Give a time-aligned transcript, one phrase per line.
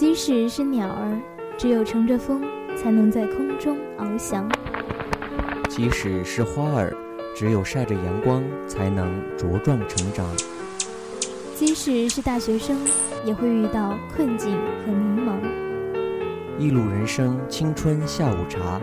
[0.00, 1.20] 即使是鸟儿，
[1.58, 2.40] 只有乘着风，
[2.74, 4.48] 才能在空中翱翔；
[5.68, 6.96] 即使是花儿，
[7.36, 10.24] 只有晒着阳光，才能茁壮成长；
[11.54, 12.78] 即使是大学生，
[13.26, 15.34] 也会遇到困境和迷茫。
[16.58, 18.80] 一路人生，青春下午茶，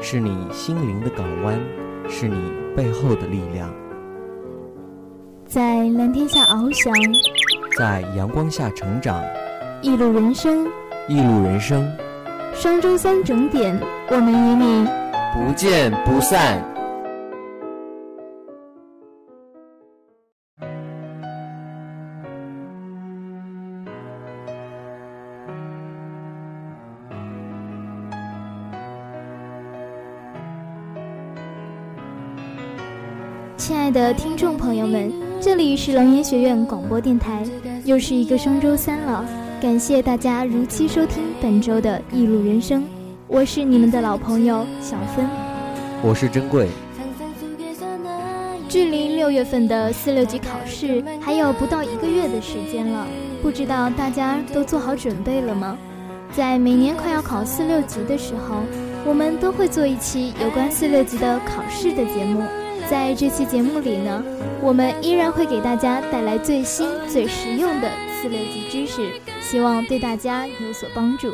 [0.00, 1.60] 是你心灵的港湾，
[2.08, 2.40] 是你
[2.74, 3.70] 背后的力量。
[5.44, 6.90] 在蓝天下翱翔，
[7.76, 9.22] 在阳光下成长。
[9.84, 10.66] 一路人生，
[11.08, 11.86] 一路人生。
[12.54, 13.78] 双周三整点，
[14.08, 14.88] 我们与你
[15.34, 16.58] 不见不散。
[33.58, 35.12] 亲爱的听众朋友们，
[35.42, 37.44] 这里是龙岩学院广播电台，
[37.84, 39.43] 又是一个双周三了。
[39.64, 42.82] 感谢大家如期收听本周的《一路人生》，
[43.26, 45.26] 我是你们的老朋友小芬，
[46.02, 46.68] 我是珍贵。
[48.68, 53.06] 距离六月份的四六级考试还有不到一个月的时间了，
[53.40, 55.78] 不知道大家都做好准备了吗？
[56.36, 58.60] 在每年快要考四六级的时候，
[59.06, 62.42] 我们都会做一期有关四六级的考试的节目。
[62.90, 64.22] 在这期节目里呢，
[64.60, 69.10] 我们依然会给大家带来最新最实用的四六级知识，
[69.44, 71.30] 希望对大家有所帮助。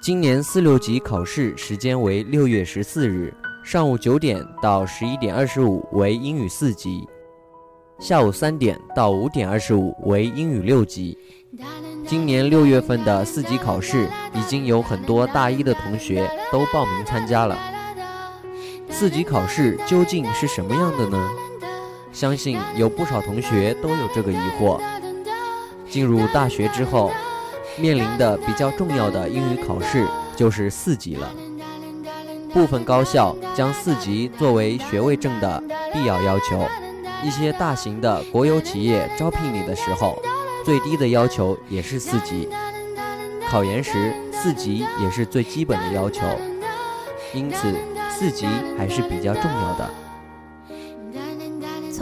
[0.00, 7.04] 今年四六级考试时间为六月十四日上午九点到十一点二十五为英语四级，
[7.98, 11.18] 下午三点到五点二十五为英语六级。
[12.06, 17.58] 今年六月份的四级考试，已经有很多大一的同学都报名参加了。
[18.88, 21.30] 四级考试究竟是什么样的呢？
[22.12, 24.80] 相信有不少同学都有这个疑惑。
[25.88, 27.10] 进入大学之后，
[27.76, 31.32] 面临的比较重要的英语考试就是四级了。
[32.52, 36.66] 部分高校将四级作为学位证的必要要求，
[37.22, 40.20] 一些大型的国有企业招聘你的时候。
[40.64, 42.48] 最低的要求也是四级，
[43.48, 46.22] 考研时四级也是最基本的要求，
[47.34, 47.74] 因此
[48.08, 48.46] 四级
[48.78, 49.90] 还是比较重要的。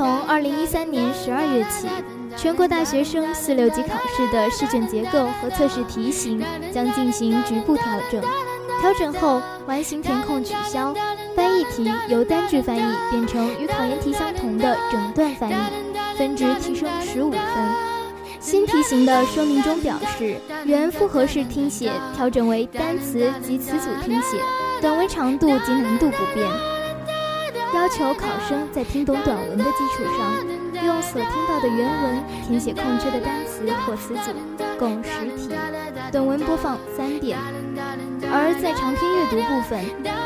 [0.00, 1.86] 从二零一三年十二月起，
[2.34, 8.18] 全国大学生四六级考试的试卷结构和测试题型将进行局部调整。
[8.80, 10.94] 调整后，完形填空取消，
[11.36, 15.54] 翻译题由单句翻译变成与考研题相同的整段翻译，
[16.16, 17.40] 分值提升十五分。
[18.40, 20.34] 新题型的说明中表示，
[20.64, 24.38] 原复合式听写调整为单词及词组听写，
[24.80, 26.48] 短文长度及难度不变。
[27.72, 34.32] 要求考生在听懂短文的基础上，用所听到的原文填写空缺的单词或词组，
[34.78, 35.54] 共十题，
[36.10, 37.38] 短文播放三遍。
[38.32, 39.78] 而在长篇阅读部分，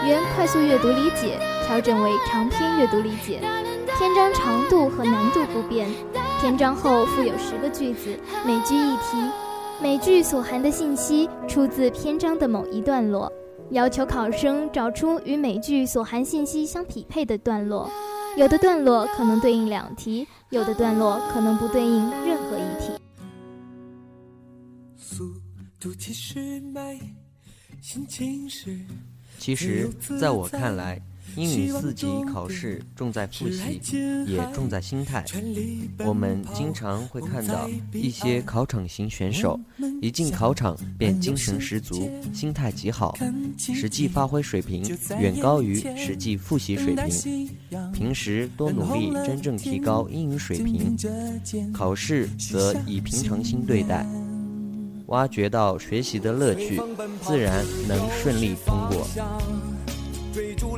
[0.06, 3.40] 原快速阅读理解调整为长篇阅读理解，
[3.98, 5.88] 篇章长度和难度不变。
[6.40, 9.30] 篇章后附有十个句子，每句一题，
[9.80, 13.30] 每句所含的信息出自篇章的某一段落，
[13.70, 17.90] 要求考生找出与每句所含信息相匹配的段落。
[18.36, 22.92] 有的段落可能对应两题，有的段落可能不对应任何一题。
[29.38, 29.88] 其实，
[30.18, 31.00] 在我看来。
[31.36, 33.80] 英语四级考试重在复习，
[34.26, 35.24] 也重在心态。
[36.06, 39.58] 我们经常会看到一些考场型选手，
[40.00, 43.16] 一进考场便精神十足，心态极好，
[43.58, 44.84] 实际发挥水平
[45.18, 47.48] 远高于实际复习水平。
[47.92, 50.96] 平时多努力，真正提高英语水平；
[51.72, 54.06] 考试则以平常心对待，
[55.06, 56.80] 挖掘到学习的乐趣，
[57.22, 59.06] 自然能顺利通过。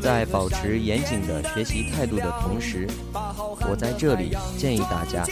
[0.02, 2.86] 在保持严谨的学习态度的同时，
[3.68, 5.24] 我在这里建议大家，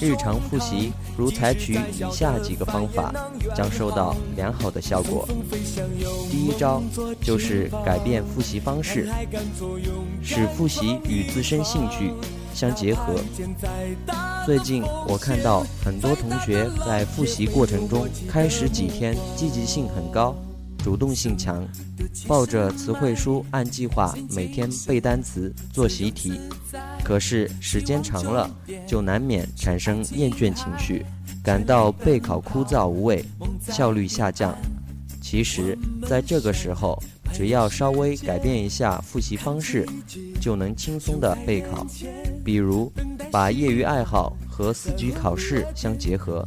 [0.00, 3.12] 日常复习如采取以下几个方法，
[3.54, 5.26] 将收到良好的效果。
[6.30, 6.82] 第一招
[7.22, 9.08] 就是改变复习方式，
[10.22, 12.12] 使复习与自身兴趣
[12.52, 13.14] 相结合。
[14.44, 20.34] 最近我看到很多同学在复习过程中，开始几天积极性很高。
[20.84, 21.66] 主动性强，
[22.28, 26.38] 抱着词汇书按计划每天背单词、做习题，
[27.02, 28.54] 可是时间长了，
[28.86, 31.02] 就难免产生厌倦情绪，
[31.42, 33.24] 感到备考枯燥无味，
[33.62, 34.54] 效率下降。
[35.22, 35.74] 其实，
[36.06, 37.02] 在这个时候，
[37.32, 39.88] 只要稍微改变一下复习方式，
[40.38, 41.86] 就能轻松的备考。
[42.44, 42.92] 比如，
[43.34, 46.46] 把业余爱好和四级考试相结合，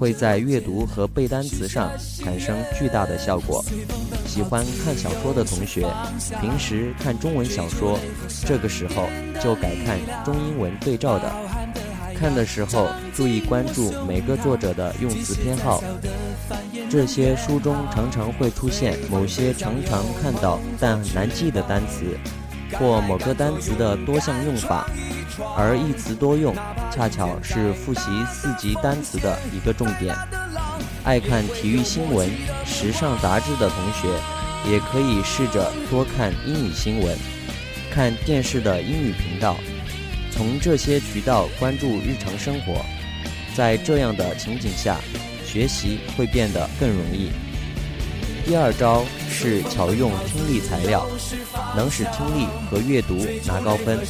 [0.00, 3.64] 会在阅读和背单词上产生巨大的效果。
[4.26, 5.88] 喜欢看小说的同学，
[6.40, 7.96] 平时看中文小说，
[8.44, 9.06] 这个时候
[9.40, 11.32] 就改看中英文对照的。
[12.16, 15.80] 看的时候注意关注每个作者的用词偏好，
[16.90, 22.18] 这些书中常常会出现某些常常看到但难记的单词，
[22.72, 24.88] 或某个单词的多项用法。
[25.56, 26.54] 而一词多用，
[26.90, 28.00] 恰巧是复习
[28.30, 30.14] 四级单词的一个重点。
[31.04, 32.28] 爱看体育新闻、
[32.66, 34.08] 时尚杂志的同学，
[34.70, 37.16] 也可以试着多看英语新闻，
[37.90, 39.56] 看电视的英语频道，
[40.32, 42.84] 从这些渠道关注日常生活。
[43.54, 44.98] 在这样的情景下，
[45.46, 47.30] 学习会变得更容易。
[48.48, 51.06] 第二招是巧用听力材料，
[51.76, 54.00] 能使听力和阅读拿高分。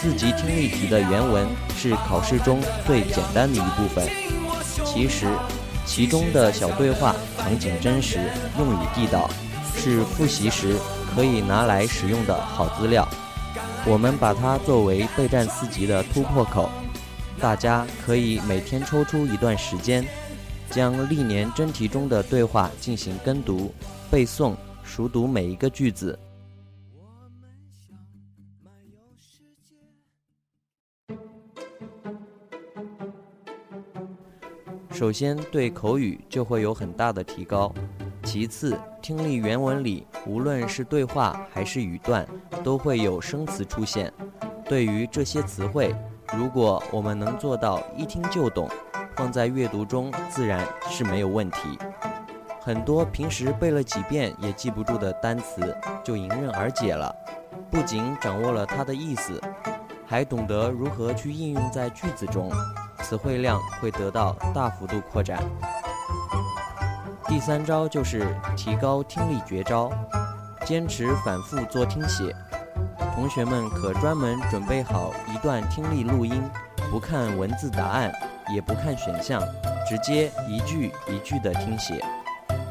[0.00, 1.46] 四级听力题的原文
[1.76, 4.08] 是考试中最简单的一部分，
[4.82, 5.26] 其实
[5.84, 8.18] 其中的小对话场景真实，
[8.58, 9.28] 用语地道，
[9.76, 10.74] 是复习时
[11.14, 13.06] 可以拿来使用的好资料。
[13.84, 16.70] 我们把它作为备战四级的突破口，
[17.38, 20.02] 大家可以每天抽出一段时间。
[20.70, 23.72] 将历年真题中的对话进行跟读、
[24.08, 26.16] 背诵、熟读每一个句子。
[34.92, 37.72] 首先，对口语就会有很大的提高。
[38.22, 42.28] 其次，听力原文里无论是对话还是语段，
[42.62, 44.12] 都会有生词出现。
[44.66, 45.92] 对于这些词汇，
[46.36, 48.70] 如果我们能做到一听就懂。
[49.20, 51.78] 放在阅读中自然是没有问题。
[52.58, 57.14] 很多平时背了几遍也记不住的单词就迎刃而解了，
[57.70, 59.38] 不仅掌握了它的意思，
[60.06, 62.50] 还懂得如何去应用在句子中，
[63.02, 65.38] 词汇量会得到大幅度扩展。
[67.28, 68.26] 第三招就是
[68.56, 69.90] 提高听力绝招，
[70.64, 72.34] 坚持反复做听写。
[73.14, 76.42] 同学们可专门准备好一段听力录音，
[76.90, 78.10] 不看文字答案。
[78.52, 79.42] 也不看选项，
[79.88, 82.04] 直接一句一句的听写。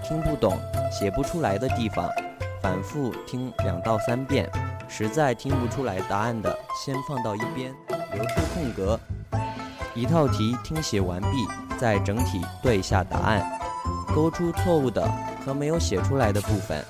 [0.03, 0.57] 听不懂、
[0.91, 2.09] 写不出来的地方，
[2.61, 4.49] 反复听两到三遍。
[4.87, 7.71] 实在听不出来答案的，先放到一边，
[8.11, 8.99] 留出空格。
[9.93, 11.47] 一套题听写完毕，
[11.77, 13.47] 再整体对一下答案，
[14.15, 15.07] 勾出错误的
[15.45, 16.83] 和没有写出来的部分。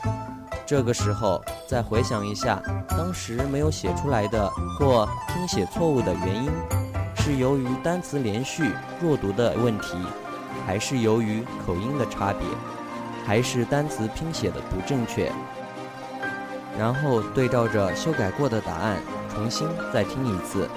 [0.65, 4.47] 这个时候再回想一下当时没有写出来的
[4.77, 6.51] 或听写错误的原因。
[7.29, 9.95] 是由于单词连续弱读的问题，
[10.65, 12.41] 还是由于口音的差别，
[13.23, 15.31] 还是单词拼写的不正确？
[16.75, 18.97] 然后对照着修改过的答案
[19.31, 20.67] 重新再听一次。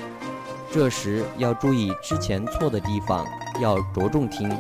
[0.71, 3.27] 这时要注意之前错的地方，
[3.59, 4.55] 要着重听。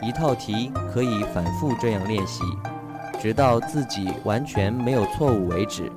[0.00, 2.44] 一套题可以反复这样练习，
[3.20, 5.90] 直到自己完全没有错误为止。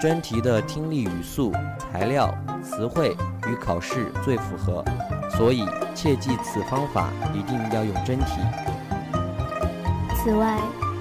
[0.00, 3.16] 真题的听力语速、材料、词汇
[3.50, 4.84] 与考试最符合，
[5.30, 8.40] 所以切记此方法一定要用真题。
[10.16, 10.58] 此外，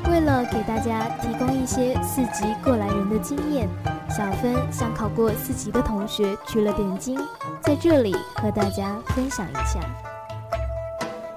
[0.10, 3.68] 为了给大家提供一些四级过来人的经验，
[4.10, 7.20] 小芬向考过四级的同学取了点经，
[7.62, 9.80] 在这里和大家分享一下。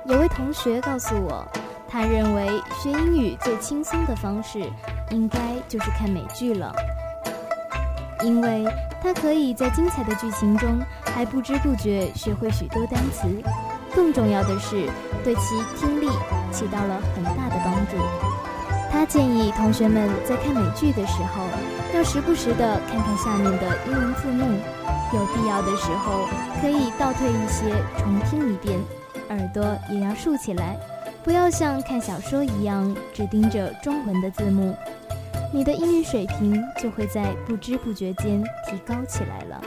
[0.07, 1.47] 有位同学告诉我，
[1.89, 2.49] 他认为
[2.81, 4.61] 学英语最轻松的方式，
[5.11, 5.39] 应该
[5.69, 6.73] 就是看美剧了。
[8.25, 8.65] 因为
[9.03, 13.27] 他可以在精彩的剧情中还不知不觉学会许多单词，
[13.93, 14.89] 更重要的是
[15.25, 16.07] 对其听力
[16.53, 17.97] 起到了很大的帮助。
[18.93, 21.45] 他建议同学们在看美剧的时候，
[21.95, 24.45] 要时不时地看看下面的英文字幕，
[25.13, 26.29] 有必要的时候
[26.61, 28.79] 可以倒退一些重听一遍，
[29.31, 30.79] 耳朵也要竖起来，
[31.25, 34.77] 不要像看小说一样只盯着中文的字幕。
[35.55, 39.61] 你的英语水平就会在不知不觉间提高起来了。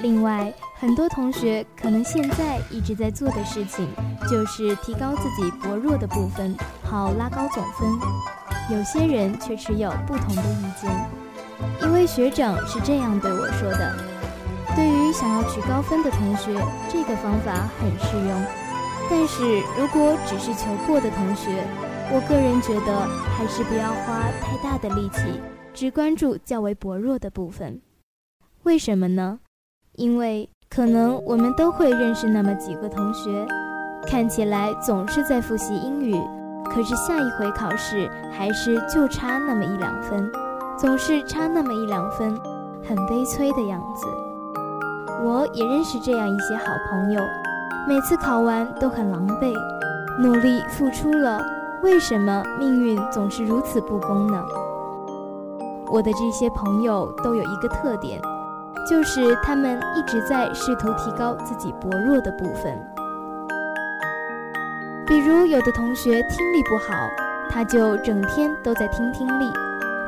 [0.00, 3.88] 另外，很多同学可能现在一直在做的事情，
[4.30, 7.98] 就是提高自己薄弱的部分，好拉高总分。
[8.70, 10.90] 有些人却持有不同的意见。
[11.82, 13.92] 一位学长是这样对我说的
[14.76, 16.54] ：“对于想要取高分的同学，
[16.88, 18.40] 这个方法很适用；
[19.10, 21.64] 但是如果只是求过的同学，”
[22.08, 23.00] 我个人觉得，
[23.36, 25.40] 还是不要花太大的力气，
[25.74, 27.80] 只关注较为薄弱的部分。
[28.62, 29.40] 为什么呢？
[29.96, 33.44] 因为可能我们都会认识那么几个同学，
[34.06, 36.14] 看起来总是在复习英语，
[36.70, 40.30] 可是下一回考试还是就差那么一两分，
[40.78, 42.38] 总是差那么一两分，
[42.88, 44.06] 很悲催的样子。
[45.24, 47.20] 我也认识这样一些好朋友，
[47.88, 49.52] 每次考完都很狼狈，
[50.20, 51.44] 努力付出了，
[51.82, 54.42] 为什么命运总是如此不公呢？
[55.88, 58.20] 我的这些朋友都有一个特点，
[58.88, 62.76] 就是他们一直在试图提高自己薄弱的部分。
[65.06, 67.08] 比如，有的同学听力不好，
[67.48, 69.52] 他就整天都在听听力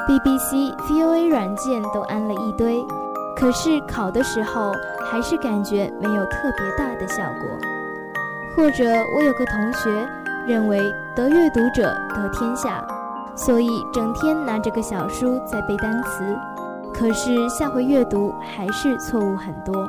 [0.08, 2.84] ，BBC、VOA 软件都安了一堆，
[3.36, 4.72] 可是考的时候
[5.04, 7.48] 还是感觉没有特别大的效果。
[8.56, 8.84] 或者，
[9.16, 10.08] 我有个同学
[10.48, 10.80] 认为
[11.14, 12.82] 得阅读者得天下。
[13.36, 16.36] 所以整天拿着个小书在背单词，
[16.92, 19.88] 可是下回阅读还是错误很多。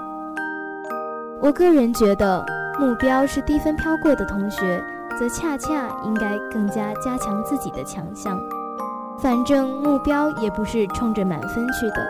[1.42, 2.46] 我个人觉得，
[2.80, 4.84] 目标是低分飘过的同学，
[5.18, 8.40] 则恰恰应该更加加强自己的强项。
[9.18, 12.08] 反正目标也不是冲着满分去的，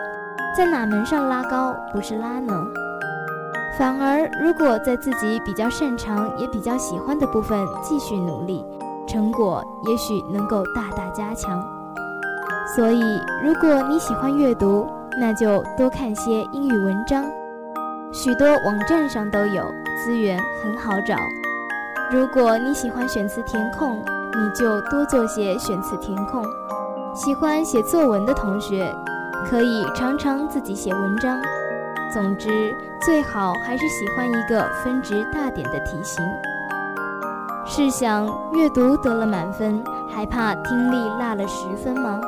[0.54, 2.52] 在哪门上拉高不是拉呢？
[3.80, 8.62] 反而如果在自己比较擅长也比较喜欢的部分继续努力。
[9.08, 11.58] 成果也许能够大大加强，
[12.76, 13.00] 所以
[13.42, 14.86] 如果你喜欢阅读，
[15.18, 17.24] 那就多看些英语文章，
[18.12, 19.64] 许多网站上都有
[20.04, 21.16] 资源，很好找。
[22.12, 26.44] 如果你喜欢选词填空，你就多做些选词填空。
[27.14, 28.94] 喜欢写作文的同学，
[29.48, 31.40] 可以常常自己写文章。
[32.12, 36.24] 总之，最好还是喜欢一个分值大点的题型。
[37.66, 42.20] 试想，阅读得了满分，还怕听力落了十分吗？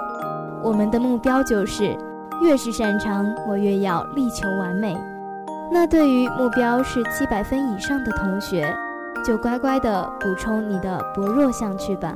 [0.62, 1.96] 我们的目标就是，
[2.40, 4.96] 越是擅长，我越要力求完美。
[5.72, 8.72] 那对于目标是七百分以上的同学，
[9.24, 12.14] 就乖乖的补充你的薄弱项去吧。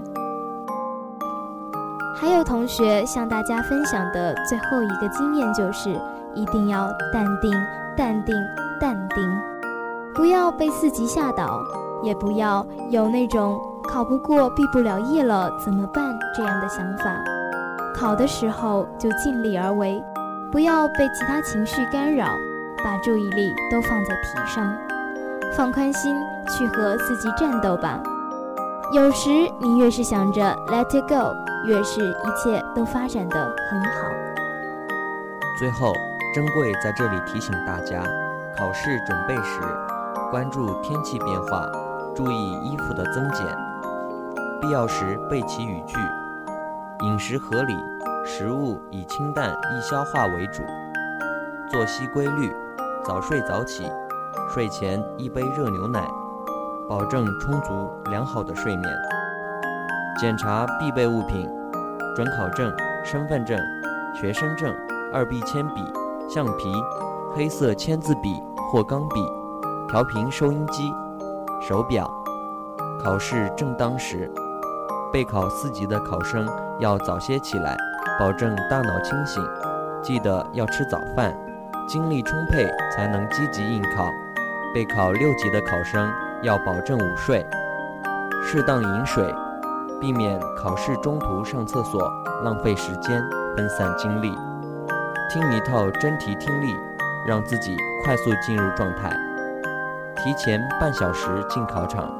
[2.15, 5.99] 还有同学向大家分享的最后一个经验就是，
[6.37, 7.51] 一定要淡定，
[7.97, 8.35] 淡定，
[8.79, 9.39] 淡定，
[10.15, 11.61] 不要被四级吓倒。
[12.03, 17.05] 也不要有那种考不过、毕不了业了怎么办这样的想法。
[17.95, 20.01] 考的时候就尽力而为，
[20.53, 22.27] 不要被其他情绪干扰，
[22.85, 24.71] 把注意力都放在题上，
[25.57, 26.15] 放宽心
[26.51, 27.99] 去和自己战斗吧。
[28.93, 31.35] 有时你越是想着 let it go，
[31.67, 34.07] 越是一切都发展的很好。
[35.59, 35.93] 最后，
[36.37, 38.05] 珍贵在这里提醒大家，
[38.59, 39.59] 考试准备时
[40.31, 41.67] 关注天气变化。
[42.15, 43.47] 注意衣服的增减，
[44.61, 45.97] 必要时备齐语句。
[47.07, 47.75] 饮食合理，
[48.23, 50.63] 食物以清淡易消化为主。
[51.71, 52.55] 作息规律，
[53.03, 53.91] 早睡早起，
[54.51, 56.07] 睡前一杯热牛奶，
[56.87, 58.95] 保证充足良好的睡眠。
[60.19, 61.51] 检查必备物品：
[62.15, 62.71] 准考证、
[63.03, 63.59] 身份证、
[64.15, 64.71] 学生证、
[65.15, 65.83] 二 B 铅笔、
[66.29, 66.73] 橡皮、
[67.35, 69.21] 黑色签字笔或钢笔、
[69.89, 70.93] 调频收音机。
[71.61, 72.11] 手表，
[73.03, 74.31] 考试正当时，
[75.13, 76.45] 备考四级的考生
[76.81, 77.77] 要早些起来，
[78.19, 79.43] 保证大脑清醒。
[80.03, 81.33] 记得要吃早饭，
[81.87, 84.09] 精力充沛才能积极应考。
[84.75, 86.11] 备考六级的考生
[86.43, 87.47] 要保证午睡，
[88.43, 89.33] 适当饮水，
[90.01, 93.23] 避免考试中途上厕所，浪费时间，
[93.57, 94.37] 分散精力。
[95.29, 96.77] 听一套真题听力，
[97.27, 99.11] 让自己快速进入状态。
[100.17, 102.11] 提前半小时进考场，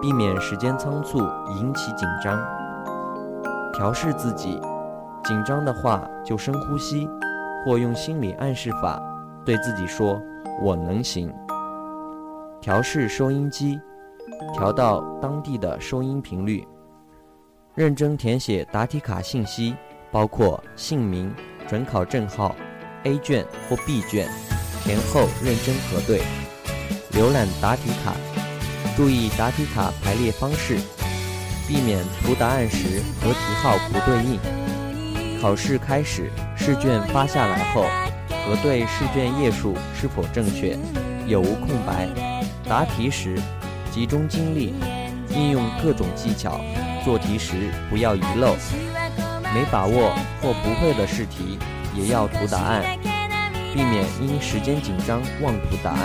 [0.00, 1.18] 避免时间仓促
[1.58, 2.38] 引起紧张。
[3.72, 4.60] 调试自己，
[5.24, 7.08] 紧张的话就深呼吸，
[7.64, 9.02] 或用心理暗示法
[9.44, 10.20] 对自己说
[10.62, 11.32] “我能行”。
[12.60, 13.80] 调试收音机，
[14.52, 16.66] 调到当地的收音频率。
[17.74, 19.74] 认真填写答题卡信息，
[20.10, 21.34] 包括姓名、
[21.72, 22.54] 准考证号、
[23.04, 24.28] A 卷或 B 卷，
[24.84, 26.20] 填后认真核对。
[27.12, 28.14] 浏览答题卡，
[28.94, 30.76] 注意答题卡排列方式，
[31.66, 35.40] 避免涂答案时和题号不对应。
[35.40, 37.86] 考试开始，试卷发下来后，
[38.44, 40.76] 核对试卷页数是否正确，
[41.26, 42.06] 有无空白。
[42.68, 43.34] 答题时，
[43.90, 44.74] 集中精力，
[45.30, 46.60] 应用各种技巧，
[47.02, 47.54] 做题时
[47.88, 48.54] 不要遗漏。
[49.54, 51.58] 没把握或不会的试题，
[51.94, 52.82] 也要涂答案，
[53.74, 55.98] 避免因时间紧张忘涂答案。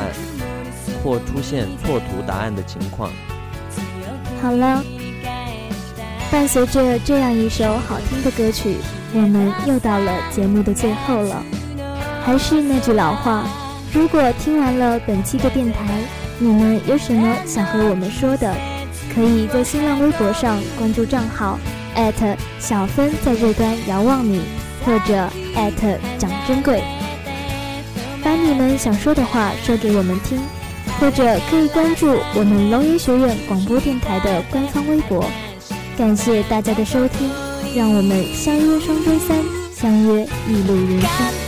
[1.03, 3.11] 或出现错涂答案的情况。
[4.41, 4.83] 好了，
[6.31, 8.77] 伴随着这样一首好听的歌曲，
[9.13, 11.43] 我们又到了节目的最后了。
[12.25, 13.45] 还是那句老话，
[13.93, 15.79] 如果听完了本期的电台，
[16.39, 18.53] 你们有什么想和我们说的，
[19.13, 21.59] 可以在新浪微博上关注账号
[22.59, 24.41] 小芬在这端遥望你，
[24.85, 25.29] 或者
[26.17, 26.81] 蒋珍贵。
[28.23, 30.39] 把你们想说的话说给我们听，
[30.99, 35.25] 或者可以关注我们龙岩学院广播电台的官方微博。
[35.97, 37.29] 感谢大家的收听，
[37.75, 39.37] 让我们相约双周三，
[39.73, 41.46] 相约一路人生。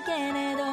[0.00, 0.69] けれど